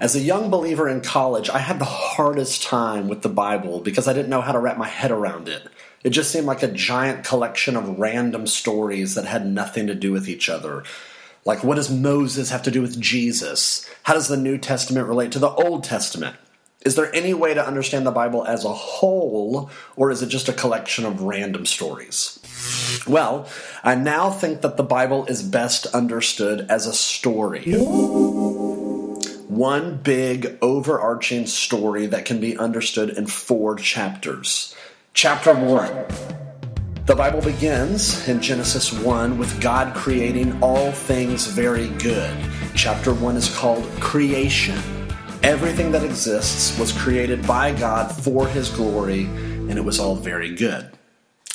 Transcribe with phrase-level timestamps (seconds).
[0.00, 4.08] As a young believer in college, I had the hardest time with the Bible because
[4.08, 5.68] I didn't know how to wrap my head around it.
[6.02, 10.10] It just seemed like a giant collection of random stories that had nothing to do
[10.10, 10.84] with each other.
[11.44, 13.86] Like, what does Moses have to do with Jesus?
[14.04, 16.34] How does the New Testament relate to the Old Testament?
[16.82, 20.48] Is there any way to understand the Bible as a whole, or is it just
[20.48, 22.38] a collection of random stories?
[23.06, 23.46] Well,
[23.84, 27.74] I now think that the Bible is best understood as a story
[29.50, 34.76] one big overarching story that can be understood in four chapters.
[35.12, 36.06] Chapter 1.
[37.06, 42.32] The Bible begins in Genesis 1 with God creating all things very good.
[42.76, 44.78] Chapter 1 is called Creation.
[45.42, 50.54] Everything that exists was created by God for His glory, and it was all very
[50.54, 50.92] good.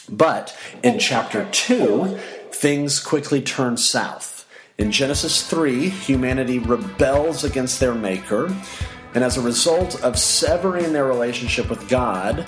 [0.09, 2.19] But in chapter 2,
[2.51, 4.34] things quickly turn south.
[4.77, 8.53] In Genesis 3, humanity rebels against their Maker,
[9.13, 12.45] and as a result of severing their relationship with God,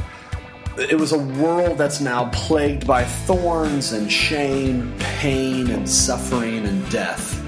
[0.78, 6.90] it was a world that's now plagued by thorns and shame, pain and suffering and
[6.92, 7.42] death.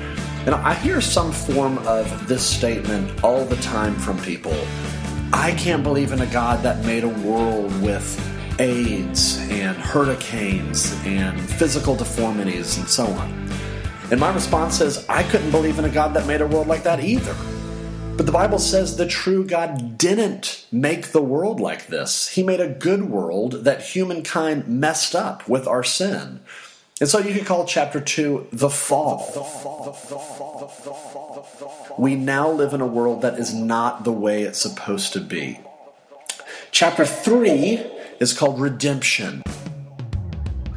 [0.46, 4.56] And I hear some form of this statement all the time from people.
[5.34, 8.18] I can't believe in a God that made a world with
[8.62, 13.50] AIDS and hurricanes and physical deformities and so on.
[14.12, 16.84] And my response is, I couldn't believe in a God that made a world like
[16.84, 17.36] that either.
[18.18, 22.30] But the Bible says the true God didn't make the world like this.
[22.30, 26.42] He made a good world that humankind messed up with our sin.
[27.00, 29.26] And so you could call chapter 2 the fall.
[31.98, 35.60] We now live in a world that is not the way it's supposed to be.
[36.72, 37.86] Chapter 3
[38.20, 39.44] is called redemption.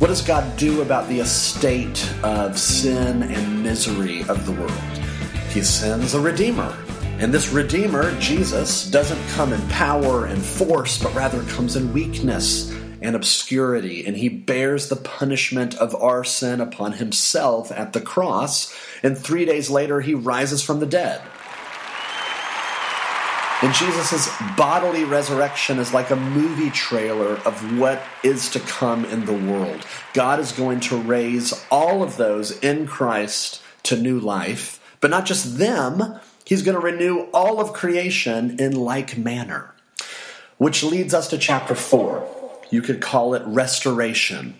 [0.02, 4.72] What does God do about the estate of sin and misery of the world?
[5.50, 6.76] He sends a Redeemer.
[7.20, 12.72] And this Redeemer, Jesus, doesn't come in power and force, but rather comes in weakness
[13.00, 14.04] and obscurity.
[14.04, 18.76] And he bears the punishment of our sin upon himself at the cross.
[19.04, 21.22] And three days later, he rises from the dead.
[23.62, 29.24] And Jesus' bodily resurrection is like a movie trailer of what is to come in
[29.24, 29.86] the world.
[30.14, 35.26] God is going to raise all of those in Christ to new life, but not
[35.26, 39.72] just them, He's going to renew all of creation in like manner.
[40.58, 42.28] Which leads us to chapter 4.
[42.70, 44.56] You could call it restoration.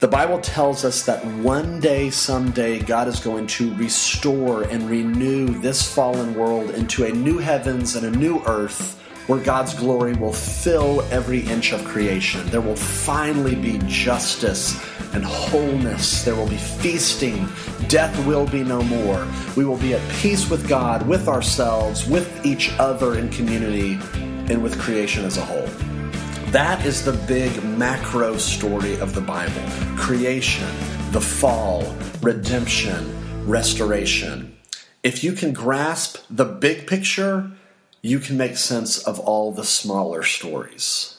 [0.00, 5.48] The Bible tells us that one day, someday, God is going to restore and renew
[5.48, 10.32] this fallen world into a new heavens and a new earth where God's glory will
[10.32, 12.48] fill every inch of creation.
[12.48, 16.24] There will finally be justice and wholeness.
[16.24, 17.46] There will be feasting.
[17.88, 19.28] Death will be no more.
[19.54, 24.62] We will be at peace with God, with ourselves, with each other in community, and
[24.62, 25.89] with creation as a whole.
[26.52, 29.62] That is the big macro story of the Bible
[29.96, 30.66] creation,
[31.12, 34.56] the fall, redemption, restoration.
[35.04, 37.52] If you can grasp the big picture,
[38.02, 41.18] you can make sense of all the smaller stories.